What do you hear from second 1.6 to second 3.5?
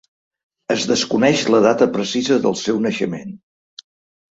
data precisa del seu naixement.